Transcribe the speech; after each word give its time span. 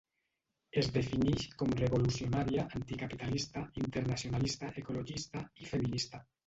Es 0.81 0.87
definix 0.95 1.43
com 1.59 1.75
revolucionària, 1.81 2.65
anticapitalista, 2.81 3.65
internacionalista, 3.85 4.75
ecologista 4.85 5.49
i 5.67 5.73
feminista. 5.75 6.29